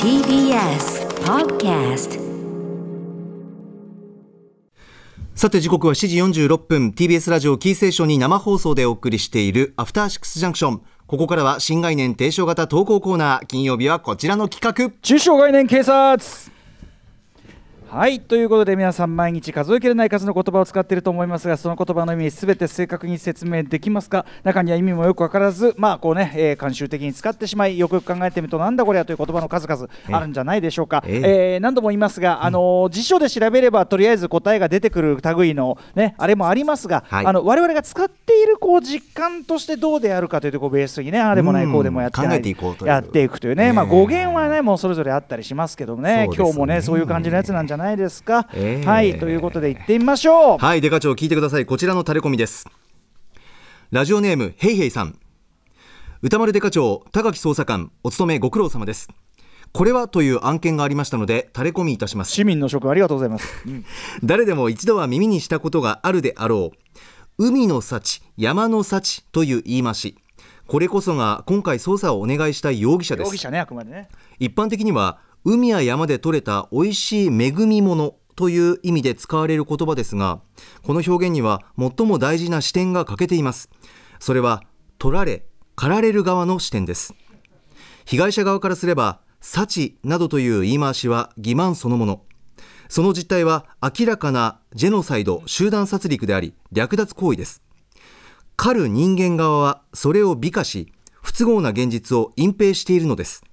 [0.00, 2.20] TBS Podcast
[5.34, 6.94] さて時刻は7時46分。
[6.96, 10.82] TBS ラジオキーセーションに生放送でお送りしているアフターシックスジャンクション。
[11.08, 13.46] ここからは新概念提唱型投稿コーナー。
[13.46, 14.96] 金曜日はこちらの企画。
[15.02, 16.53] 中小概念警察
[17.94, 24.26] はいということで皆さん毎日数えきれない数の言葉を使っていると思いますがその言葉の意味すべて正確に説明できますか？
[24.42, 31.56] 中には意味もよく分からずまあこうね、えー、慣習的に使ってしまいよくよく考えてみるとなんだこれはという言葉の数々あるんじゃないでしょうか、ええ。
[31.58, 37.26] ー何度も言いますが、あのー辞書で調べればとりあえず答えが出てくる類のねあれもありますが、はい。
[37.26, 41.72] あの我々が使っているこう実感としてどうであるかというとこベースにねああでもないうん。
[41.72, 42.28] こうでもやってない
[42.84, 46.26] やっていくというね、ねまあ語源はねもうそれぞれあったりしますけどね。
[46.26, 46.28] ね。
[46.36, 48.48] 今日もねそういう感じのやつなんじゃないですか。
[48.54, 48.86] ええ。
[48.86, 50.58] はいということで行ってみましょう。
[50.58, 51.66] はいデカ長聞いてください。
[51.66, 52.66] こちらのタレコミです。
[53.90, 55.18] ラジオネームヘイヘイさん。
[56.22, 59.08] 歌丸デカ長高木捜査官お勤めご苦労様です。
[59.72, 62.32] これはという案件がありましたのでタレコミいたします。
[62.32, 63.64] 市民の職ありがとうございます。
[63.66, 63.84] うん。
[64.24, 67.44] 誰でも一度は耳にしたことがあるであろう。
[67.44, 70.16] 海の幸山の幸という言い回し。
[70.66, 73.26] これこそが今回捜査をお願いしたい容疑者です。
[73.26, 74.08] 容疑者ねあくまでね。
[74.38, 80.40] 一般的には海や山で採れた美味しい恵み物という意味で使われる言葉ですが
[80.82, 83.68] この表現には最も大事な視点が欠けています。
[84.18, 84.62] それは
[84.98, 85.44] 取られ
[85.76, 87.14] 狩られる側の視点です。
[88.06, 92.22] 被害者側からすれば幸などという言い回しは欺瞞そのもの。
[92.88, 97.62] その実態は明らかなジェノサイド集団殺戮であり略奪行為です。
[98.56, 103.44] 狩る人間側はそれを美化し不都合な現実を隠蔽しているのです。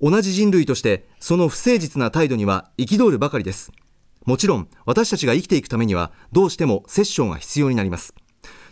[0.00, 3.72] 同じ人類としてその不誠実な態度には憤るばかりです。
[4.24, 8.14] もちろん私たちが生きていくためにはどうしてもセッションが必要になります。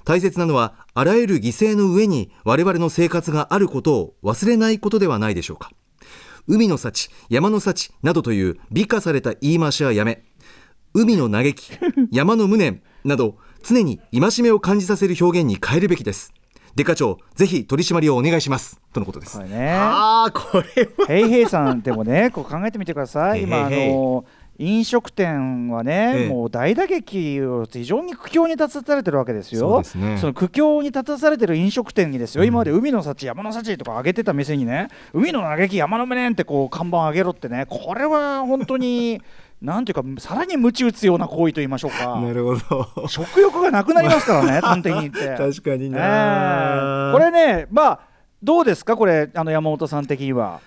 [0.05, 5.71] 大切なのはあらゆる犠牲の上に我々の生活があることを忘れないことではないでしょうか。
[6.47, 10.25] 海の幸山の幸などという美化された言い回しはやめ。
[10.95, 11.71] 海の嘆き
[12.11, 16.33] 山の無念など常に戒めを感じさせる表現に変えるべきです。
[16.75, 18.81] デカ長ぜひ取り締まりをお願いします。
[18.93, 19.37] とのことです。
[19.39, 19.73] これね。
[19.73, 21.07] ああこれは。
[21.07, 23.43] ヘイヘイさんでもね こう考えてみてください。
[23.43, 23.93] 今あへいへい。
[23.93, 24.25] の
[24.61, 26.29] 飲食店はね、ええ。
[26.29, 29.61] もう大打撃を非常に苦境に立たされてるわけですよ。
[29.61, 30.21] そうですね。
[30.21, 39.23] の苦境に立たされてる飲食店にですよ、今まで海の幸、山の幸とか上げてた店にね、海の嘆き、山の無念ってこう看板上げろってね、これは本当に、
[39.61, 42.21] なんていうか、さらに鞭打つような行為と言いましょうか。
[42.21, 43.09] なるほど。
[43.09, 45.37] 食欲がなくなりますからね、端的に言って。
[45.37, 48.01] 確かにえな、えこれね、まあ、
[48.43, 50.61] どうですか、これ、あの山本さん的には。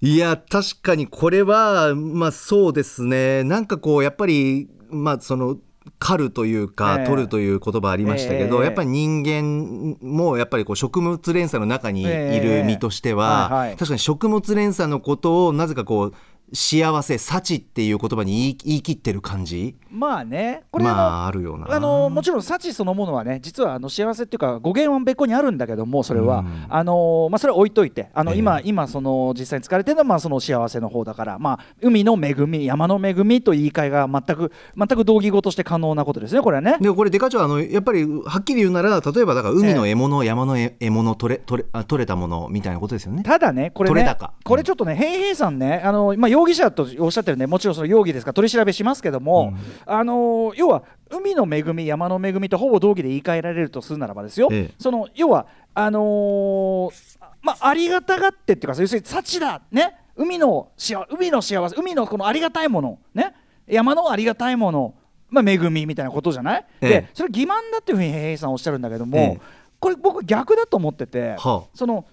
[0.00, 3.42] いや確かにこれはまあそうですね。
[3.42, 5.56] なんかこうやっぱりまあその
[5.98, 7.06] 狩るというか、ええ。
[7.06, 8.64] 取るという言葉ありましたけど、ええ。
[8.66, 16.14] やっぱり人間もやっぱりこう食物連鎖の中にいええる身としては、確かに食物連鎖のことをなぜかこう
[16.52, 19.76] 幸せ幸っていう言葉に言い言い切ってる感じ。
[19.90, 21.66] まあね、これまあああるような。
[21.66, 26.66] の、あのもちろん幸そのものはね、実はあの幸せっていうか、語源は別個にあるんだけども、それは、うん。
[26.68, 28.38] あのまあ、それは置いといて、あのええ。
[28.38, 36.76] 今、今その実際に使われてるのはまあその幸せの方だから、まあ、海の恵み、山の恵みと言い換えが全く、全く同義語として可能なことですね、これはね。
[36.80, 43.22] でもこれデカ長あのやっぱりはっきり言うなら例えばだから海の獲物、山の獲物取れ取れあ取れたものみたいなことですよね。
[43.22, 49.52] ただね、これねこれちょっとね、ヘイヘイさんね、あのまあ、容疑者とおっしゃってるんで、もちろんその容疑ですから、取り調べしますけども、
[49.86, 54.74] あの要は、海の恵み、山の恵みとほぼ同義で言い換えられるとするならばですよ、ええ。
[54.78, 63.34] その要は、あのーまあ、ありがたがってっていうか、要するに幸だ、ね、海の幸海の幸せ、海のこのありがたいもの、ね、
[63.66, 64.94] 山のありがたいもの、
[65.30, 66.88] まあ、恵みみたいなことじゃない、ええ。
[66.88, 69.40] でそれ欺瞞だっていうふうにヘイヘイさんおっしゃるんだけども、ええ。
[69.80, 71.36] これ、僕、逆だと思ってて。
[71.38, 72.04] はその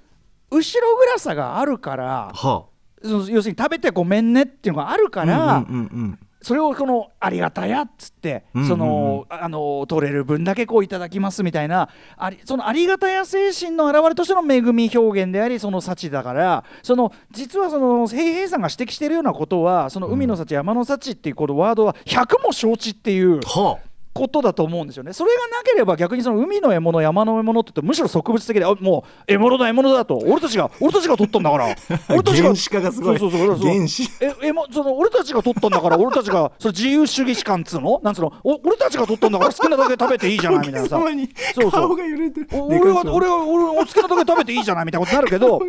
[0.51, 2.65] 後ろ暗さがあるからあ、は
[3.01, 23.84] その要するに食べてごめんねっていうのがあるかあら、うんうんうんうんそれをこのありがたやっつって、そのあの取れる分だけこういただきますみたいなありそのありがたや精神の表れとしての恵み表現でありその幸だからその実はその平平さんが指摘しているようなことはその海の幸、山の幸っていうこのワードは100も承知っていうはあ
[24.15, 25.11] ことだと思うんですよね。
[25.11, 31.65] それがなければ逆にその海の獲物山の獲物って言ってむしろ植物的であもう獲物だ獲物だと俺たちが 俺たちが取ったんだから。
[32.09, 33.19] 俺たちが原始化がすごい。
[33.19, 33.57] そうそうそう。
[33.71, 34.09] 原始。
[34.21, 37.99] ええもその俺たちが取ったんだから俺たちがそれ自由主義士官っつうの？
[38.03, 38.31] なんつうの？
[38.45, 40.97] お俺たちが取ったんだから好きなだけ食べていいじゃないみたいなさ。
[41.53, 41.71] そうそう。
[41.71, 42.47] 顔が揺れてる。
[42.53, 45.59] お俺が俺が俺がお好きなだけ食べていいじゃないみたいなことになるけど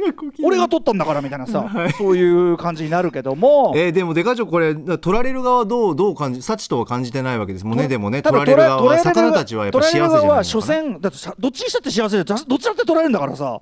[0.44, 1.66] 俺が取ったんだからみたいなさ、
[1.98, 2.22] そうい
[2.52, 3.72] う感じになるけども。
[3.75, 7.88] えーでもデカ長これ取られる側はどうどう感じ幸とは感じてないわけですもんね。
[7.88, 13.61] でもねられる側は魚たちはやっぱ幸せじゃないの所詮だってさどっちにしたって幸せでだどっちだって取られるんだからさ。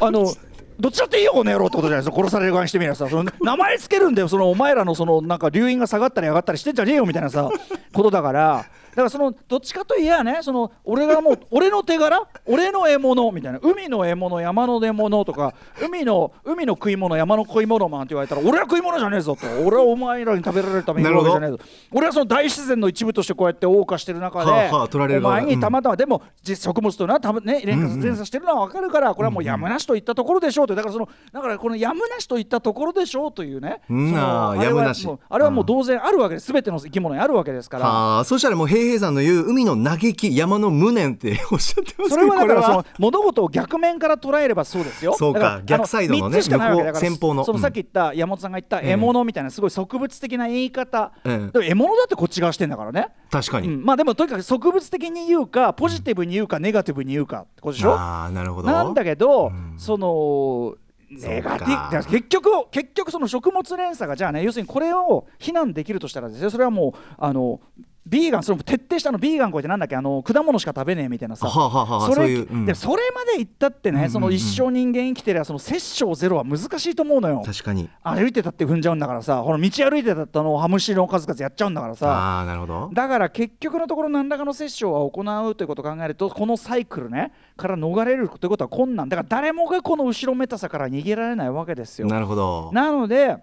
[0.00, 0.32] あの
[0.78, 4.28] どっちだっていいよこの野郎ってことじゃないですか殺される側にしてみればさその名前つけるんだよ。
[4.28, 7.50] そのお前らのそのなんか留飲が下がったり上がったりしてんじゃねえよみたいなさ
[7.92, 8.64] ことだから。
[8.64, 8.66] だ
[8.98, 12.22] からそのどっちかといえばねその俺がもう 俺の手柄？
[12.46, 13.58] 俺の獲物みたいな。
[13.62, 19.46] 海の獲物山の獲物とか海の海の食い物山の食い物マンって言われたら俺は食い物じゃねえぞと。
[19.64, 21.58] 俺はお前らに食べられるためにいるわけじゃねえぞ
[21.92, 30.74] 俺はその大自然の一部としてこうやって謳歌してる中で、はあはあ取られるお側前にたまたま、でも実食物というのは多分ね連鎖してるのは分かるからこれはもうやむなしといったところでしょうと。
[30.74, 34.14] だからそのだからこのやむなしといったところでしょうというね、うん。
[34.16, 35.06] あーあれはやむなし。
[35.06, 36.52] もうあれはもう同然あるわけです。
[36.52, 37.84] 全ての生き物にあるわけですから。
[37.86, 45.14] はあそしたらもう平平さんの言う海の嘆き山の無念っておっしゃってますそれはだからそ物事を逆面から捉えればそうですよ。
[45.16, 47.44] そうか逆サイドのね向こう先方の。
[47.44, 51.12] そのさっき言った山本さんが言ったええ獲物みたいなすごい植物的な言い方。
[51.24, 51.52] ええ。
[51.52, 53.08] でも獲物だってこっち側してんだからね。
[53.30, 53.84] 確かに、うん。
[53.84, 57.92] まあでもとにかく植物的に言うかポジティブに言うかネガティブに言うかってことでしょ？
[57.92, 58.68] ああなるほど。
[58.68, 59.74] なんだけど、うん。
[59.78, 60.76] その
[61.10, 66.50] ネガティブ結局結局その食物連鎖がじゃあね要するにこれを非難できるとしたらですよ。
[66.50, 67.60] それはもうあの
[68.08, 71.48] ビーガンそれも徹底したのビーガンこうやってなんだっけあの果物しか食べねえみたいなさ。
[71.48, 77.42] それでそれまで言ったってね、その一生人間生きてりゃその殺生ゼロは難しいと思うのよ。
[77.44, 77.90] 確かに。
[78.02, 82.08] 歩いてたって踏んじゃうんだからさこの道歩いてたっのハムシの数々やっちゃうんだからさ。
[82.10, 82.90] ああなるほど。
[82.92, 89.08] だから結局のところ何らかの殺生は行うということを考えるとこのサイクルねから逃れるということは困難。
[89.08, 92.08] だから誰もがこの後ろめたさから逃げられないわけですよ。
[92.08, 92.70] なるほど。
[92.72, 93.36] なので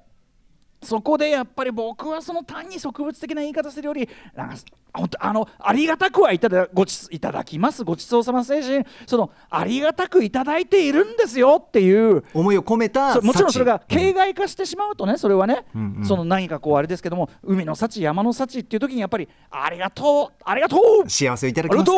[0.86, 4.56] そこでやっぱり僕はその単に植物的な言い方するよりなんか
[4.94, 16.06] 本当あのありがたくはいただごちいただきますごちそうさま精神そのありがたくいただいているんですよっていう思いを込めたもちろんそれが幸形骸化してしまうとねそれはね、うんうん。
[16.06, 21.92] その何かこうあれですけども海の幸山の幸っていう時にやっぱりありがとうありがとう幸せをいただきます。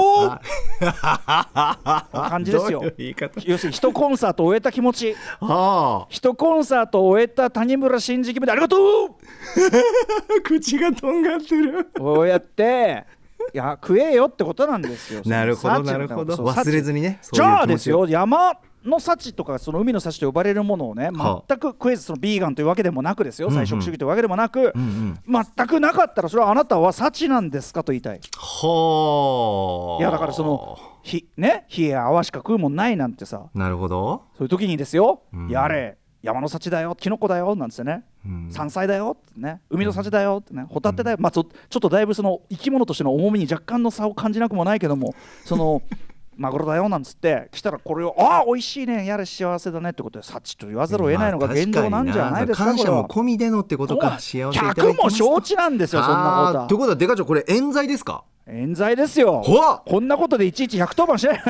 [0.90, 2.80] ああ感じですよ。
[2.80, 3.42] どういう言い方？
[3.46, 5.16] 要するに一コンサートを終えた気持ち。
[5.42, 11.90] あ一コンサートを終えた谷村新司気分でありがとうあ 口がとんがってる。
[11.98, 13.06] こうやって
[13.54, 15.22] いや食えよってことなんですよ。
[15.26, 16.36] なるほどなるほど。
[16.36, 18.54] 忘れずにねじゃあですよ山
[18.84, 21.44] の幸とかその海の幸と呼ばれるものをねはあ。
[21.48, 23.60] 全く食えずそのビーガンというわけでもなくですようんうん。
[23.60, 25.44] 菜食主義というわけでもなく、うんうん。
[25.56, 28.20] 全くなかったらそれはあなたは幸なんですかと言いたい。
[28.38, 33.50] はあいやだからそのひね火や泡しか食うもんないなんてさ。
[33.54, 34.24] なるほど。
[34.38, 35.48] そういう時にですよ、うん。
[35.50, 38.48] やれ山の幸だよキノコだよなんつってね、うん。
[38.50, 39.62] 山菜だよってね。
[39.70, 40.66] 海の幸だよってね。
[40.70, 45.14] ホタテだよ、まあちょちょっとだいぶその生き物としての重みに若干の差を感じなくもないけども
[45.46, 45.82] その
[46.36, 54.20] マグロだよなんつって来たらこれをああ美味しいねやれ幸せだねってことで幸と言わざるを得ないのが現状なんじゃないですか,、まあ確か感謝も込みでのってことか。
[54.20, 56.68] 幸せいただき100も承知なんですよそんなことは。
[56.68, 58.24] ということはデカ長これ冤罪ですか？
[58.50, 59.44] 冤罪ですよ。
[59.86, 61.36] こんなことでいちいち110番して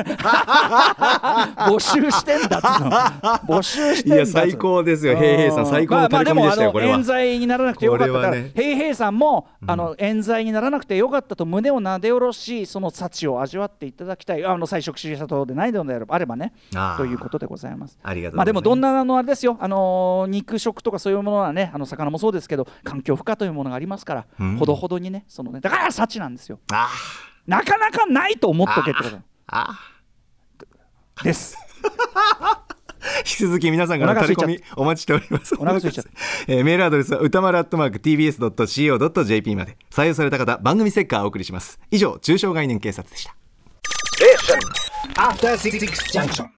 [1.56, 2.90] 募集してんだっつうの。
[3.58, 5.16] 募集してんだいや最高ですよ。
[5.16, 6.96] 平平さん最高のまあまあで取り込みでもあのしたよこれは。
[6.96, 8.50] 冤罪にならなくてよかったから、ね。
[8.54, 14.44] 平平さんも、あの冤罪にならなくてよかったと胸をなで下ろしその幸を味わっていただきたい。
[14.44, 16.52] あの菜食主義者等でないのであればね。
[16.96, 17.98] ということでございます。
[18.02, 18.36] ありがとうございます。
[18.36, 19.56] まあでもどんなあのあれですよ。
[19.60, 24.56] あのー肉食とかそういうものはねあの魚もそうですけど環境負荷というものがありますから、うん。
[24.56, 25.60] ほどほどにねそのね。
[25.60, 26.58] だから幸なんですよ。
[26.72, 26.87] あ
[27.46, 29.18] なかなかないと思っとけってこと。
[31.24, 31.56] です。
[31.82, 32.68] ー
[33.18, 35.54] 引き続き皆さんからの取り込みお待ちしております。
[35.54, 36.10] お腹空いちゃった。
[36.52, 39.76] えーメールアドレスは歌丸アットマーク TBS.CO.JP まで。
[39.90, 41.78] 採用された方番組ステッカーをお送りします。
[41.90, 43.34] 以上中小概念警察でした。
[45.16, 45.78] After Six
[46.12, 46.46] Junction.